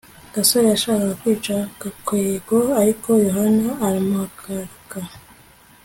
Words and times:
gasore 0.33 0.67
yashakaga 0.73 1.11
kwica 1.21 1.55
gakwego, 1.81 2.57
ariko 2.81 3.09
yohana 3.25 3.69
aramuhagarika 3.85 4.99